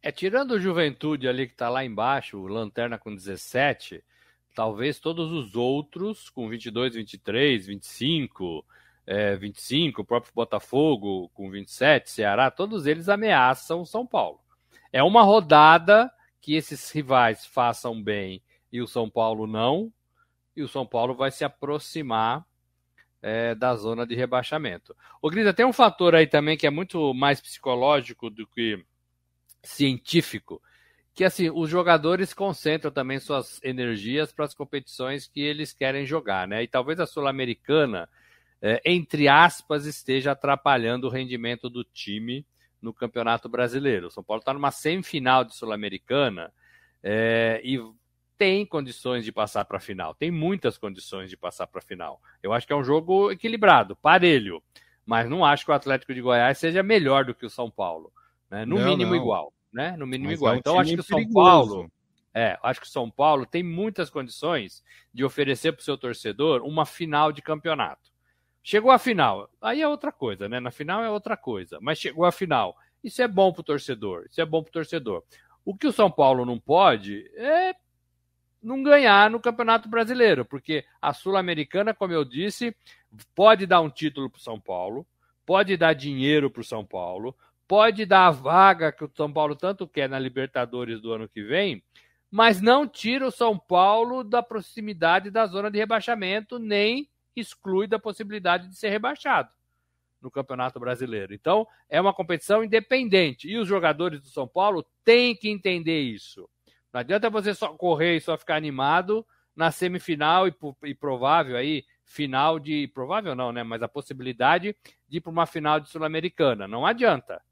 [0.00, 4.02] É, tirando o Juventude ali que está lá embaixo, Lanterna com 17,
[4.54, 8.64] talvez todos os outros com 22, 23, 25,
[9.06, 14.40] é, 25, o próprio Botafogo com 27, Ceará, todos eles ameaçam São Paulo.
[14.92, 19.92] É uma rodada que esses rivais façam bem e o São Paulo não,
[20.56, 22.44] e o São Paulo vai se aproximar
[23.22, 24.94] é, da zona de rebaixamento.
[25.20, 28.84] O Grisa, tem um fator aí também que é muito mais psicológico do que
[29.62, 30.62] científico,
[31.14, 36.46] que assim, os jogadores concentram também suas energias para as competições que eles querem jogar,
[36.46, 36.62] né?
[36.62, 38.08] E talvez a Sul-Americana,
[38.62, 42.46] é, entre aspas, esteja atrapalhando o rendimento do time
[42.80, 44.08] no Campeonato Brasileiro.
[44.08, 46.52] O São Paulo está numa semifinal de Sul-Americana
[47.02, 47.80] é, e
[48.36, 50.14] tem condições de passar para a final.
[50.14, 52.20] Tem muitas condições de passar para a final.
[52.42, 54.62] Eu acho que é um jogo equilibrado, parelho.
[55.04, 58.12] Mas não acho que o Atlético de Goiás seja melhor do que o São Paulo.
[58.50, 58.64] Né?
[58.64, 59.20] No não, mínimo não.
[59.20, 59.52] igual.
[59.72, 59.96] Né?
[59.96, 60.52] No mínimo mas igual.
[60.52, 61.90] É um então acho que o São Paulo.
[62.34, 66.62] É, acho que o São Paulo tem muitas condições de oferecer para o seu torcedor
[66.62, 68.12] uma final de campeonato.
[68.62, 70.60] Chegou à final, aí é outra coisa, né?
[70.60, 72.76] Na final é outra coisa, mas chegou à final.
[73.02, 75.22] Isso é bom para o torcedor, isso é bom para o torcedor.
[75.64, 77.74] O que o São Paulo não pode é
[78.62, 82.74] não ganhar no Campeonato Brasileiro, porque a Sul-Americana, como eu disse,
[83.34, 85.06] pode dar um título para o São Paulo,
[85.46, 87.34] pode dar dinheiro para o São Paulo,
[87.66, 91.42] pode dar a vaga que o São Paulo tanto quer na Libertadores do ano que
[91.42, 91.82] vem,
[92.30, 97.98] mas não tira o São Paulo da proximidade da zona de rebaixamento, nem exclui da
[97.98, 99.50] possibilidade de ser rebaixado
[100.20, 101.32] no Campeonato Brasileiro.
[101.32, 103.48] Então, é uma competição independente.
[103.48, 106.48] E os jogadores do São Paulo têm que entender isso.
[106.92, 109.24] Não adianta você só correr e só ficar animado
[109.54, 112.88] na semifinal e, e provável aí, final de.
[112.88, 113.62] Provável não, né?
[113.62, 114.74] Mas a possibilidade
[115.08, 116.66] de ir para uma final de Sul-Americana.
[116.66, 117.42] Não adianta.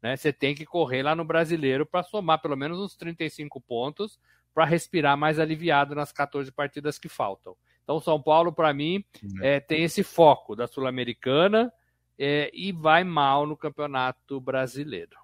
[0.00, 0.16] Né?
[0.16, 4.18] Você tem que correr lá no brasileiro para somar pelo menos uns 35 pontos
[4.52, 7.56] para respirar mais aliviado nas 14 partidas que faltam.
[7.82, 9.04] Então, São Paulo, para mim,
[9.40, 11.72] é, tem esse foco da Sul-Americana
[12.18, 15.22] é, e vai mal no Campeonato Brasileiro.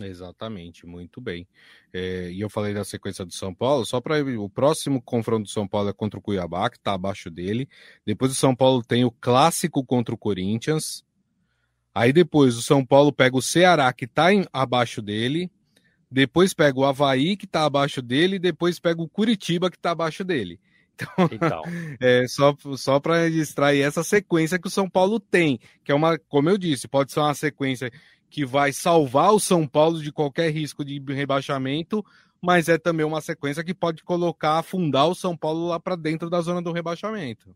[0.00, 1.46] Exatamente, muito bem.
[1.92, 5.50] É, e eu falei da sequência do São Paulo, só para o próximo confronto do
[5.50, 7.68] São Paulo é contra o Cuiabá, que está abaixo dele.
[8.06, 11.04] Depois o São Paulo tem o clássico contra o Corinthians.
[11.94, 15.50] Aí depois o São Paulo pega o Ceará, que está abaixo dele.
[16.10, 18.36] Depois pega o Havaí, que está abaixo dele.
[18.36, 20.60] E depois pega o Curitiba, que está abaixo dele.
[21.00, 21.62] Então, então.
[22.00, 26.18] é só, só para registrar essa sequência que o São Paulo tem, que é uma,
[26.28, 27.90] como eu disse, pode ser uma sequência
[28.28, 32.04] que vai salvar o São Paulo de qualquer risco de rebaixamento,
[32.40, 36.30] mas é também uma sequência que pode colocar, afundar o São Paulo lá para dentro
[36.30, 37.54] da zona do rebaixamento.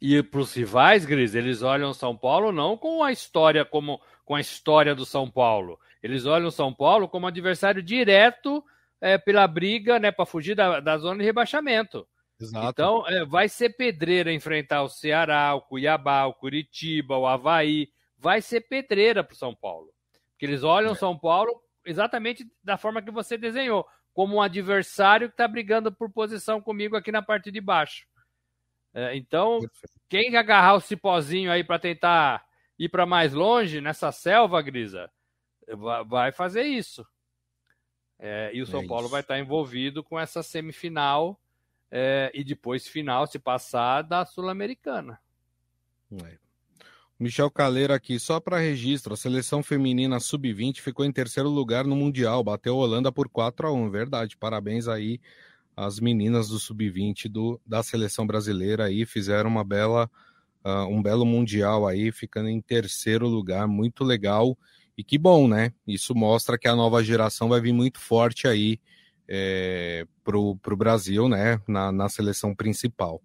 [0.00, 4.00] E para os rivais, Gris, eles olham o São Paulo não com a história como
[4.24, 5.78] com a história do São Paulo.
[6.02, 8.62] Eles olham o São Paulo como adversário direto
[9.00, 12.06] é, pela briga, né, para fugir da, da zona de rebaixamento.
[12.40, 12.68] Exato.
[12.68, 17.90] Então, é, vai ser pedreira enfrentar o Ceará, o Cuiabá, o Curitiba, o Havaí.
[18.18, 19.92] Vai ser pedreira para o São Paulo.
[20.30, 20.94] Porque eles olham é.
[20.94, 26.10] São Paulo exatamente da forma que você desenhou, como um adversário que está brigando por
[26.10, 28.06] posição comigo aqui na parte de baixo.
[28.92, 29.60] É, então,
[30.08, 32.44] quem agarrar o cipózinho aí para tentar
[32.78, 35.10] ir para mais longe nessa selva, Grisa,
[36.06, 37.06] vai fazer isso.
[38.18, 41.38] É, e o São é Paulo vai estar tá envolvido com essa semifinal
[41.90, 45.20] é, e depois final, se passar, da Sul-Americana.
[46.12, 46.38] É.
[47.18, 51.96] Michel Caleiro aqui, só para registro, a seleção feminina sub-20 ficou em terceiro lugar no
[51.96, 54.36] Mundial, bateu a Holanda por 4 a 1 verdade.
[54.36, 55.18] Parabéns aí
[55.74, 60.10] às meninas do sub-20 do, da seleção brasileira aí, fizeram uma bela,
[60.62, 64.56] uh, um belo Mundial aí, ficando em terceiro lugar, muito legal.
[64.96, 65.72] E que bom, né?
[65.86, 68.78] Isso mostra que a nova geração vai vir muito forte aí
[69.28, 71.60] é, para o Brasil, né?
[71.66, 73.20] Na, na seleção principal.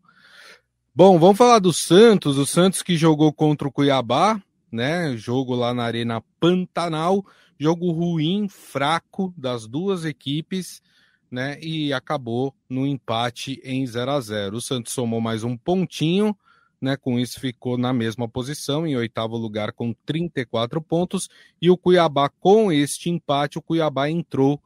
[0.94, 2.38] Bom, vamos falar do Santos.
[2.38, 5.16] O Santos que jogou contra o Cuiabá, né?
[5.16, 7.26] Jogo lá na Arena Pantanal.
[7.58, 10.82] Jogo ruim, fraco das duas equipes,
[11.30, 11.58] né?
[11.62, 16.36] E acabou no empate em 0 a 0 O Santos somou mais um pontinho,
[16.82, 16.98] né?
[16.98, 21.30] Com isso ficou na mesma posição, em oitavo lugar com 34 pontos.
[21.62, 24.62] E o Cuiabá, com este empate, o Cuiabá entrou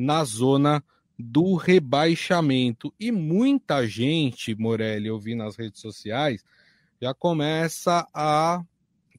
[0.00, 0.82] na zona
[1.18, 2.92] do rebaixamento.
[2.98, 6.42] E muita gente, Morelli, eu vi nas redes sociais,
[7.00, 8.62] já começa a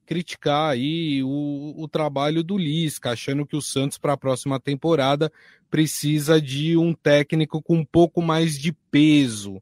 [0.07, 5.31] criticar aí o, o trabalho do Lisca, achando que o Santos para a próxima temporada
[5.69, 9.61] precisa de um técnico com um pouco mais de peso.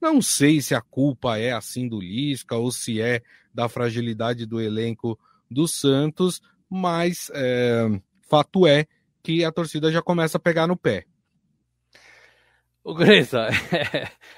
[0.00, 3.20] Não sei se a culpa é assim do Lisca ou se é
[3.52, 5.18] da fragilidade do elenco
[5.50, 8.86] do Santos, mas é, fato é
[9.22, 11.06] que a torcida já começa a pegar no pé.
[12.82, 13.48] O Greza,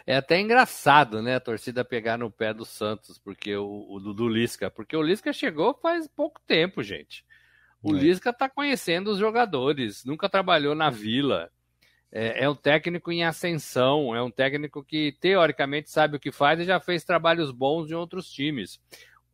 [0.05, 4.01] é, é, até engraçado, né, a torcida pegar no pé do Santos, porque o, o
[4.13, 7.25] do Lisca, porque o Lisca chegou faz pouco tempo, gente.
[7.81, 8.01] O é.
[8.01, 11.51] Lisca tá conhecendo os jogadores, nunca trabalhou na Vila.
[12.11, 16.61] É, é, um técnico em ascensão, é um técnico que teoricamente sabe o que faz
[16.61, 18.81] e já fez trabalhos bons em outros times.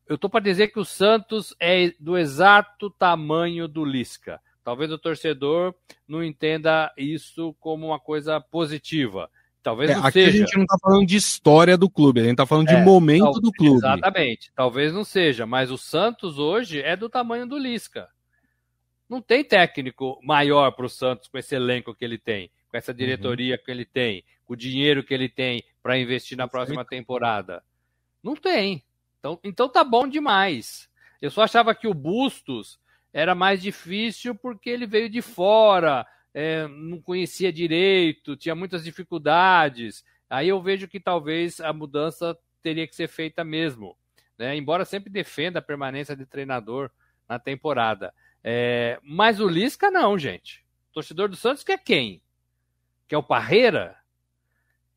[0.06, 4.40] Eu tô para dizer que o Santos é do exato tamanho do Lisca.
[4.68, 5.74] Talvez o torcedor
[6.06, 9.30] não entenda isso como uma coisa positiva.
[9.62, 10.28] Talvez é, não aqui seja.
[10.28, 12.82] a gente não está falando de história do clube, a gente está falando é, de
[12.84, 13.78] momento do clube.
[13.78, 14.52] Exatamente.
[14.54, 18.10] Talvez não seja, mas o Santos hoje é do tamanho do Lisca.
[19.08, 22.92] Não tem técnico maior para o Santos com esse elenco que ele tem, com essa
[22.92, 23.62] diretoria uhum.
[23.64, 27.64] que ele tem, com o dinheiro que ele tem para investir na próxima temporada.
[28.22, 28.84] Não tem.
[29.18, 30.90] Então, então tá bom demais.
[31.22, 32.78] Eu só achava que o Bustos
[33.18, 40.04] era mais difícil porque ele veio de fora, é, não conhecia direito, tinha muitas dificuldades.
[40.30, 43.98] Aí eu vejo que talvez a mudança teria que ser feita mesmo.
[44.38, 44.54] Né?
[44.54, 46.92] Embora sempre defenda a permanência de treinador
[47.28, 48.14] na temporada.
[48.44, 50.64] É, mas o Lisca não, gente.
[50.90, 52.22] O torcedor do Santos quer quem?
[53.08, 53.96] Quer o Parreira?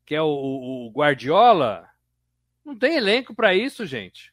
[0.06, 1.88] Quer o, o Guardiola?
[2.64, 4.32] Não tem elenco para isso, gente.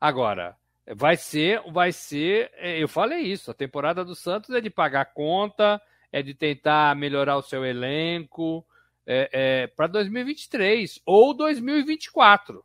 [0.00, 4.68] Agora, Vai ser, vai ser, é, eu falei isso, a temporada do Santos é de
[4.68, 8.66] pagar conta, é de tentar melhorar o seu elenco
[9.06, 12.64] é, é, para 2023 ou 2024.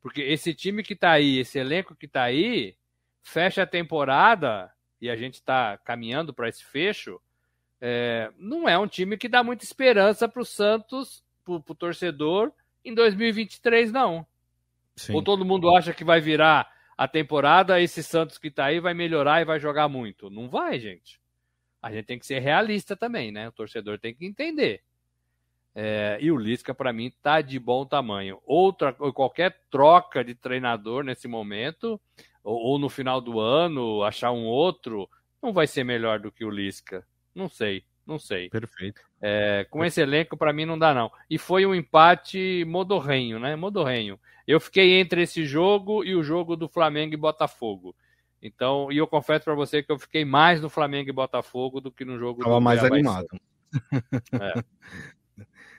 [0.00, 2.74] Porque esse time que está aí, esse elenco que está aí,
[3.22, 7.20] fecha a temporada e a gente está caminhando para esse fecho.
[7.80, 12.52] É, não é um time que dá muita esperança para o Santos, para o torcedor,
[12.84, 14.26] em 2023, não.
[14.96, 15.14] Sim.
[15.14, 16.70] Ou todo mundo acha que vai virar
[17.02, 20.30] a temporada, esse Santos que tá aí vai melhorar e vai jogar muito.
[20.30, 21.20] Não vai, gente.
[21.82, 23.48] A gente tem que ser realista também, né?
[23.48, 24.84] O torcedor tem que entender.
[25.74, 28.40] É, e o Lisca, para mim, tá de bom tamanho.
[28.46, 32.00] Outra, qualquer troca de treinador nesse momento,
[32.44, 35.10] ou, ou, no final do ano, achar um outro,
[35.42, 37.04] não vai ser melhor do que o Lisca.
[37.34, 38.48] Não sei, não sei.
[38.48, 39.00] Perfeito.
[39.20, 41.10] É, com esse elenco, para mim, não dá, não.
[41.30, 43.56] E foi um empate modorrenho, né?
[43.56, 44.18] Modorrenho.
[44.46, 47.94] Eu fiquei entre esse jogo e o jogo do Flamengo e Botafogo.
[48.42, 51.92] Então, e eu confesso para você que eu fiquei mais no Flamengo e Botafogo do
[51.92, 53.28] que no jogo Tava do mais animado.
[54.32, 54.62] É.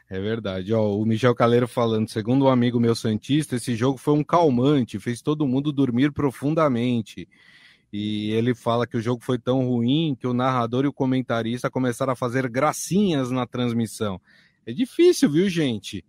[0.10, 0.74] É verdade.
[0.74, 5.00] Ó, o Michel Caleiro falando, segundo um amigo meu santista, esse jogo foi um calmante,
[5.00, 7.28] fez todo mundo dormir profundamente.
[7.93, 11.69] E ele fala que o jogo foi tão ruim que o narrador e o comentarista
[11.69, 14.19] começaram a fazer gracinhas na transmissão.
[14.65, 16.03] É difícil, viu, gente?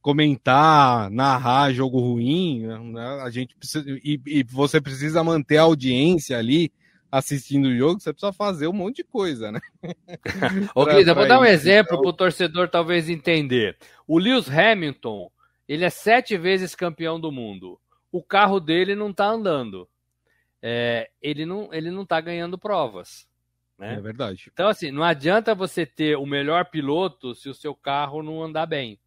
[0.00, 3.20] Comentar, narrar jogo ruim, né?
[3.22, 6.72] a gente precisa, e, e você precisa manter a audiência ali
[7.10, 9.60] assistindo o jogo, você precisa fazer um monte de coisa, né?
[10.74, 13.76] Ô, Cris, eu vou dar um exemplo para o torcedor talvez entender.
[14.08, 15.30] O Lewis Hamilton,
[15.68, 17.78] ele é sete vezes campeão do mundo.
[18.10, 19.86] O carro dele não está andando.
[20.62, 23.28] É, ele não ele não está ganhando provas.
[23.76, 23.94] Né?
[23.94, 24.48] É verdade.
[24.52, 28.66] Então, assim, não adianta você ter o melhor piloto se o seu carro não andar
[28.66, 28.98] bem.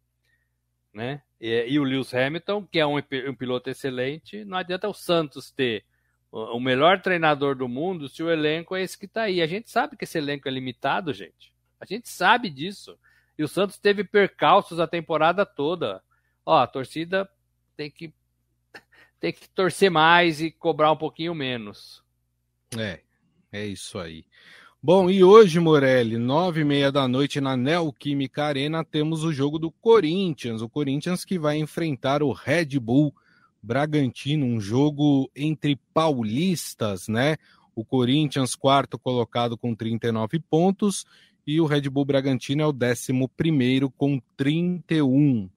[0.92, 1.22] Né?
[1.40, 5.50] E, e o Lewis Hamilton, que é um, um piloto excelente, não adianta o Santos
[5.50, 5.84] ter
[6.30, 9.40] o melhor treinador do mundo se o elenco é esse que está aí.
[9.40, 11.54] A gente sabe que esse elenco é limitado, gente.
[11.80, 12.98] A gente sabe disso.
[13.38, 16.02] E o Santos teve percalços a temporada toda.
[16.44, 17.28] Ó, a torcida
[17.76, 18.12] tem que
[19.26, 22.00] tem que torcer mais e cobrar um pouquinho menos.
[22.78, 23.00] É,
[23.50, 24.24] é isso aí.
[24.80, 29.58] Bom, e hoje, Morelli, nove e meia da noite na Neoquímica Arena, temos o jogo
[29.58, 30.62] do Corinthians.
[30.62, 33.12] O Corinthians que vai enfrentar o Red Bull
[33.60, 37.36] Bragantino, um jogo entre paulistas, né?
[37.74, 41.04] O Corinthians, quarto colocado com 39 pontos,
[41.44, 45.50] e o Red Bull Bragantino é o décimo primeiro com 31.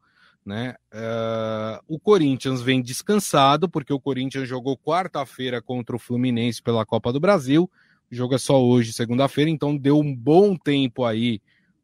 [0.45, 0.75] Né?
[0.93, 7.13] Uh, o Corinthians vem descansado, porque o Corinthians jogou quarta-feira contra o Fluminense pela Copa
[7.13, 7.69] do Brasil.
[8.12, 11.39] O jogo é só hoje, segunda-feira, então deu um bom tempo aí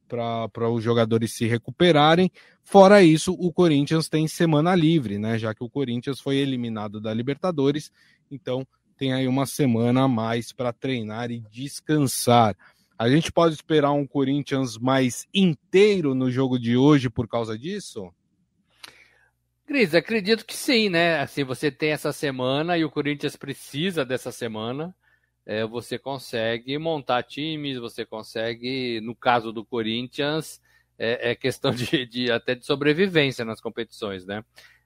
[0.08, 2.32] para os jogadores se recuperarem.
[2.64, 5.38] Fora isso, o Corinthians tem semana livre, né?
[5.38, 7.92] Já que o Corinthians foi eliminado da Libertadores,
[8.32, 8.66] então
[8.98, 12.56] tem aí uma semana a mais para treinar e descansar.
[12.98, 18.10] A gente pode esperar um Corinthians mais inteiro no jogo de hoje por causa disso?
[19.66, 21.20] Cris, acredito que sim, né?
[21.20, 24.96] Assim, você tem essa semana e o Corinthians precisa dessa semana
[25.46, 30.60] é, você consegue montar times, você consegue, no caso do Corinthians,
[30.98, 34.44] é, é questão de, de, até de sobrevivência nas competições, né?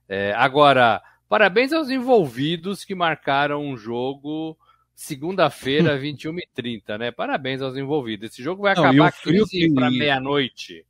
[0.07, 4.57] É, agora, parabéns aos envolvidos que marcaram um jogo
[4.93, 7.11] segunda-feira, 21h30, né?
[7.11, 8.31] Parabéns aos envolvidos.
[8.31, 10.85] Esse jogo vai Não, acabar 15 para meia-noite.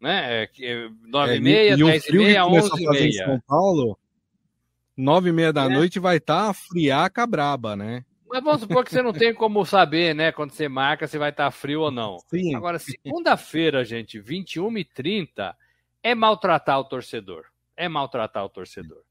[0.00, 0.44] Né?
[0.44, 3.24] É, 9h30, 10h30, 11h30.
[3.24, 3.98] São Paulo,
[4.98, 5.68] 9h30 da é.
[5.68, 8.04] noite vai estar tá friaca braba, né?
[8.28, 10.30] Mas vamos supor que você não tem como saber, né?
[10.30, 12.18] Quando você marca, se vai estar frio ou não.
[12.28, 12.54] Sim.
[12.54, 15.54] Agora, segunda-feira, gente, 21h30,
[16.02, 17.46] é maltratar o torcedor.
[17.74, 19.02] É maltratar o torcedor.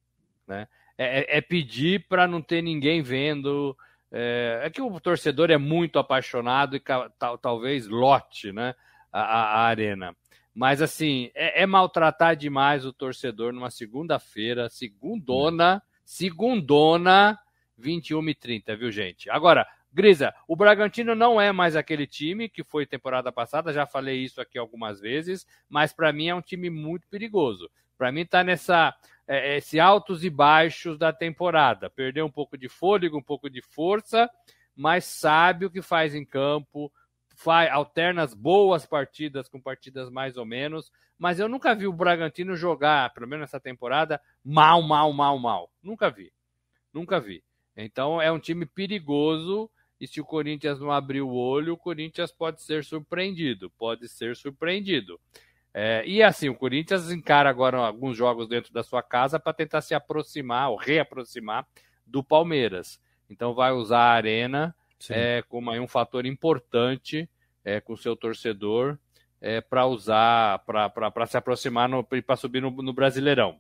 [0.48, 0.68] Né?
[0.98, 3.76] É, é, é pedir para não ter ninguém vendo.
[4.12, 8.76] É, é, que o torcedor é muito apaixonado e tal, talvez lote né,
[9.12, 10.16] a, a arena.
[10.58, 17.38] Mas, assim, é, é, maltratar demais o torcedor numa segunda-feira, segundona, segundona
[17.78, 19.30] 21 e 30, viu, gente?
[19.30, 24.24] Agora, Grisa, o Bragantino não é mais aquele time que foi temporada passada, já falei
[24.24, 27.70] isso aqui algumas vezes, mas para mim é um time muito perigoso.
[27.96, 28.96] Para mim tá nessa
[29.28, 31.88] é, é, esse altos e baixos da temporada.
[31.88, 34.28] Perdeu um pouco de fôlego, um pouco de força,
[34.76, 36.92] mas sabe o que faz em campo,
[37.38, 41.94] faz, alterna as boas partidas com partidas mais ou menos, mas eu nunca vi o
[41.94, 45.72] Bragantino jogar, pelo menos nessa temporada, mal, mal, mal, mal.
[45.82, 46.34] Nunca vi.
[46.92, 47.44] Nunca vi.
[47.76, 49.70] Então é um time perigoso
[50.02, 54.36] e se o Corinthians não abrir o olho, o Corinthians pode ser surpreendido, pode ser
[54.36, 55.20] surpreendido.
[55.72, 59.82] É, e assim, o Corinthians encara agora alguns jogos dentro da sua casa para tentar
[59.82, 61.68] se aproximar ou reaproximar
[62.04, 63.00] do Palmeiras.
[63.30, 64.76] Então vai usar a arena
[65.10, 67.30] é, como um fator importante
[67.68, 68.98] é, com o seu torcedor
[69.42, 71.90] é, para usar, para se aproximar
[72.26, 73.60] para subir no, no Brasileirão.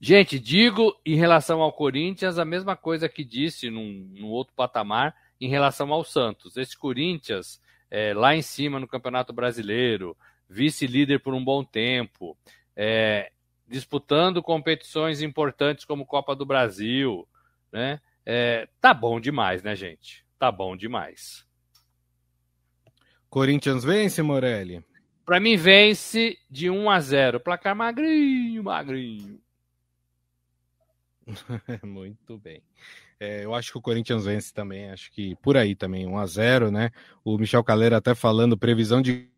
[0.00, 5.12] Gente, digo em relação ao Corinthians a mesma coisa que disse num, num outro patamar
[5.40, 6.56] em relação ao Santos.
[6.56, 7.60] Esse Corinthians,
[7.90, 10.16] é, lá em cima no Campeonato Brasileiro,
[10.48, 12.38] vice-líder por um bom tempo,
[12.76, 13.32] é,
[13.66, 17.26] disputando competições importantes como Copa do Brasil,
[17.72, 18.00] né?
[18.24, 20.24] É, tá bom demais, né, gente?
[20.38, 21.47] Tá bom demais.
[23.28, 24.84] Corinthians vence, Morelli?
[25.24, 27.40] Para mim, vence de 1 a 0.
[27.40, 29.38] Placar magrinho, magrinho.
[31.84, 32.62] Muito bem.
[33.20, 36.26] É, eu acho que o Corinthians vence também, acho que por aí também, 1 a
[36.26, 36.90] 0 né?
[37.24, 39.28] O Michel Caleira até falando previsão de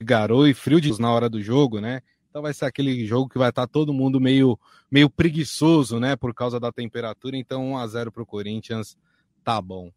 [0.00, 2.02] garoto e frio de na hora do jogo, né?
[2.30, 4.58] Então vai ser aquele jogo que vai estar todo mundo meio,
[4.90, 6.14] meio preguiçoso, né?
[6.14, 7.36] Por causa da temperatura.
[7.36, 8.96] Então 1 a 0 para o Corinthians,
[9.42, 9.90] tá bom.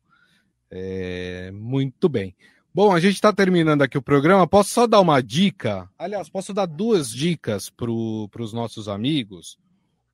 [0.69, 2.35] É, muito bem.
[2.73, 4.47] Bom, a gente está terminando aqui o programa.
[4.47, 5.89] Posso só dar uma dica?
[5.99, 9.59] Aliás, posso dar duas dicas para os nossos amigos.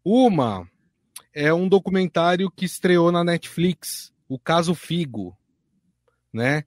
[0.03, 0.67] Uma
[1.31, 5.37] é um documentário que estreou na Netflix, o caso Figo,
[6.33, 6.63] né?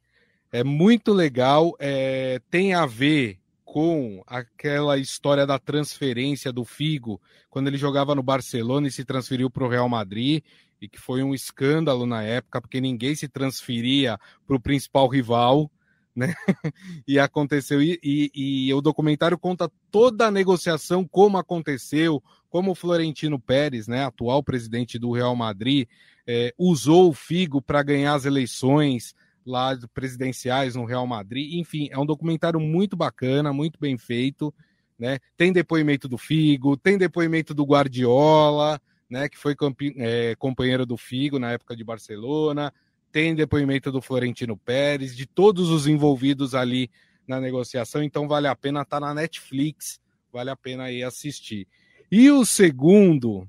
[0.53, 7.67] É muito legal, é, tem a ver com aquela história da transferência do Figo, quando
[7.67, 10.45] ele jogava no Barcelona e se transferiu para o Real Madrid,
[10.81, 15.71] e que foi um escândalo na época, porque ninguém se transferia para o principal rival,
[16.15, 16.35] né?
[17.07, 22.75] e aconteceu, e, e, e o documentário conta toda a negociação, como aconteceu, como o
[22.75, 25.89] Florentino Pérez, né, atual presidente do Real Madrid,
[26.27, 29.15] é, usou o Figo para ganhar as eleições
[29.47, 31.55] lá presidenciais no Real Madrid.
[31.55, 34.53] Enfim, é um documentário muito bacana, muito bem feito.
[34.99, 35.19] Né?
[35.37, 39.57] Tem depoimento do Figo, tem depoimento do Guardiola, né, que foi
[39.97, 42.73] é, companheiro do Figo na época de Barcelona.
[43.13, 46.91] Tem depoimento do Florentino Pérez, de todos os envolvidos ali
[47.27, 48.03] na negociação.
[48.03, 50.01] Então vale a pena estar tá na Netflix,
[50.33, 51.67] vale a pena aí assistir.
[52.11, 53.49] E o segundo,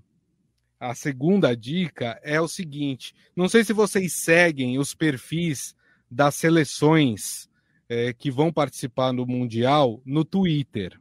[0.80, 5.76] a segunda dica é o seguinte: não sei se vocês seguem os perfis
[6.10, 7.50] das seleções
[7.88, 11.00] é, que vão participar no Mundial no Twitter.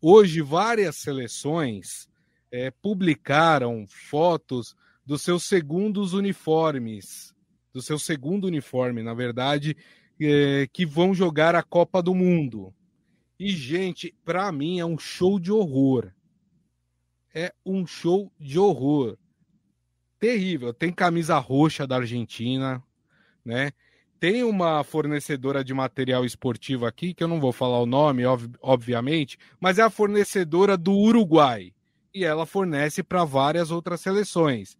[0.00, 2.08] Hoje, várias seleções
[2.50, 7.34] é, publicaram fotos dos seus segundos uniformes,
[7.78, 9.76] do seu segundo uniforme, na verdade,
[10.20, 12.74] é, que vão jogar a Copa do Mundo.
[13.38, 16.12] E, gente, para mim é um show de horror
[17.38, 19.16] é um show de horror.
[20.18, 20.74] Terrível.
[20.74, 22.82] Tem camisa roxa da Argentina,
[23.44, 23.70] né?
[24.18, 28.50] Tem uma fornecedora de material esportivo aqui, que eu não vou falar o nome, ob
[28.60, 31.72] obviamente, mas é a fornecedora do Uruguai.
[32.12, 34.76] E ela fornece para várias outras seleções.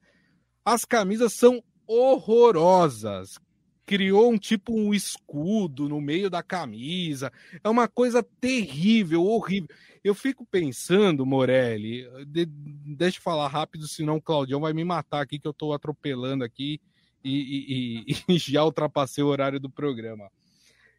[0.64, 3.39] As camisas são horrorosas.
[3.86, 7.32] Criou um tipo um escudo no meio da camisa.
[7.64, 9.68] É uma coisa terrível, horrível.
[10.05, 15.22] Eu fico pensando, Morelli, de, deixa eu falar rápido, senão o Claudião vai me matar
[15.22, 16.78] aqui, que eu estou atropelando aqui
[17.24, 20.30] e, e, e, já ultrapassei o horário do programa.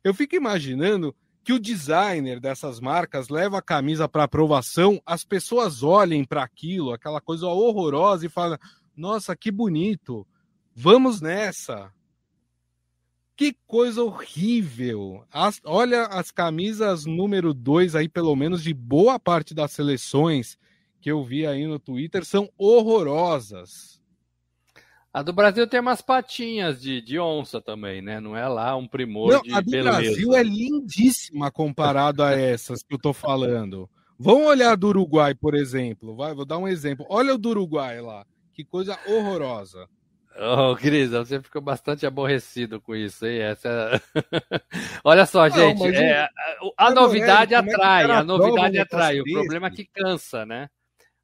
[0.03, 5.83] Eu fico imaginando que o designer dessas marcas leva a camisa para aprovação, as pessoas
[5.83, 8.57] olhem para aquilo, aquela coisa horrorosa, e falam:
[8.95, 10.27] Nossa, que bonito,
[10.79, 11.91] vamos nessa.
[13.35, 15.25] Que coisa horrível!
[15.31, 20.57] As, olha as camisas número 2 aí, pelo menos de boa parte das seleções
[21.01, 24.01] que eu vi aí no Twitter, são horrorosas.
[25.13, 28.19] A do Brasil tem umas patinhas de, de onça também, né?
[28.19, 29.97] Não é lá um primor Não, de a do beleza.
[29.97, 33.89] Brasil é lindíssima comparado a essas que eu tô falando.
[34.17, 36.15] Vamos olhar do Uruguai, por exemplo.
[36.15, 37.05] Vai, vou dar um exemplo.
[37.09, 38.25] Olha o do Uruguai lá.
[38.53, 39.87] Que coisa horrorosa.
[40.37, 43.39] Oh, Cris, você ficou bastante aborrecido com isso, hein?
[43.39, 44.01] Essa...
[45.03, 46.29] Olha só, não, gente, é,
[46.77, 49.19] a, novidade atrai, a novidade atrai.
[49.19, 50.69] O problema é que cansa, né?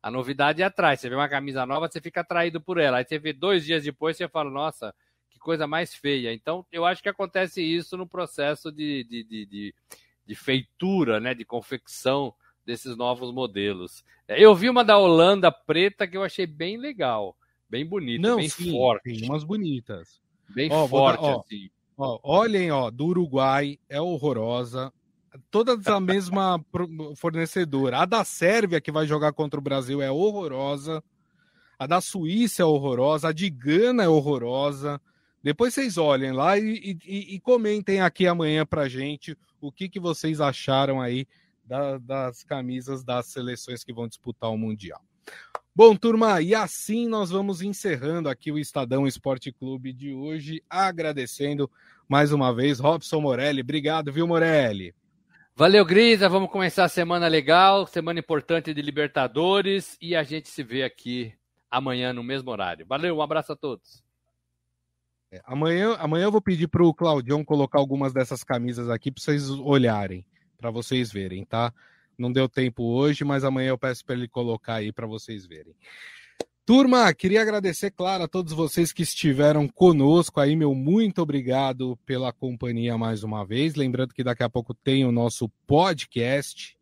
[0.01, 0.97] A novidade atrai.
[0.97, 2.97] Você vê uma camisa nova, você fica atraído por ela.
[2.97, 4.93] Aí você vê dois dias depois, você fala, nossa,
[5.29, 6.33] que coisa mais feia.
[6.33, 9.75] Então, eu acho que acontece isso no processo de, de, de, de,
[10.25, 11.33] de feitura, né?
[11.33, 12.33] De confecção
[12.65, 14.03] desses novos modelos.
[14.27, 17.37] É, eu vi uma da Holanda preta que eu achei bem legal.
[17.75, 19.03] Bem bonita, Não, bem sim, forte.
[19.03, 20.21] Tem umas bonitas.
[20.47, 21.69] Bem ó, forte, dar, ó, assim.
[21.97, 24.93] Ó, olhem, ó, do Uruguai é horrorosa.
[25.51, 26.63] Todas a mesma
[27.19, 27.99] fornecedora.
[27.99, 31.03] A da Sérvia, que vai jogar contra o Brasil, é horrorosa.
[31.77, 33.27] A da Suíça é horrorosa.
[33.27, 35.01] A de Gana é horrorosa.
[35.43, 39.99] Depois vocês olhem lá e, e, e comentem aqui amanhã pra gente o que, que
[39.99, 41.27] vocês acharam aí
[41.65, 45.01] da, das camisas das seleções que vão disputar o Mundial.
[45.77, 51.69] Bom, turma, e assim nós vamos encerrando aqui o Estadão Esporte Clube de hoje, agradecendo
[52.07, 53.59] mais uma vez Robson Morelli.
[53.59, 54.95] Obrigado, viu, Morelli?
[55.53, 56.29] Valeu, Grisa.
[56.29, 61.33] Vamos começar a semana legal, semana importante de Libertadores e a gente se vê aqui
[61.69, 62.85] amanhã no mesmo horário.
[62.87, 64.01] Valeu, um abraço a todos.
[65.29, 69.21] É, amanhã, amanhã eu vou pedir para o Claudião colocar algumas dessas camisas aqui para
[69.21, 70.25] vocês olharem,
[70.57, 71.73] para vocês verem, tá?
[72.17, 75.75] Não deu tempo hoje, mas amanhã eu peço para ele colocar aí para vocês verem.
[76.65, 82.33] Turma, queria agradecer, claro, a todos vocês que estiveram conosco aí, meu muito obrigado pela
[82.33, 83.75] companhia mais uma vez.
[83.75, 86.75] Lembrando que daqui a pouco tem o nosso podcast,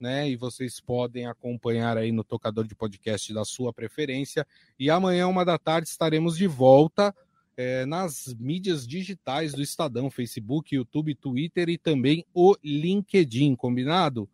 [0.00, 0.30] né?
[0.30, 4.46] E vocês podem acompanhar aí no tocador de podcast da sua preferência.
[4.78, 7.14] E amanhã, uma da tarde, estaremos de volta
[7.54, 14.26] é, nas mídias digitais do Estadão, Facebook, YouTube, Twitter e também o LinkedIn, combinado?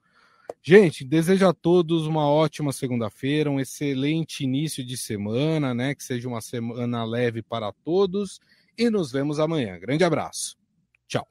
[0.63, 5.95] Gente, desejo a todos uma ótima segunda-feira, um excelente início de semana, né?
[5.95, 8.41] Que seja uma semana leve para todos
[8.77, 9.79] e nos vemos amanhã.
[9.79, 10.57] Grande abraço.
[11.07, 11.27] Tchau.